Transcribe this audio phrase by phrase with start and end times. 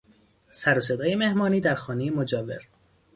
[0.49, 2.67] سر و صدای مهمانی در خانهی مجاور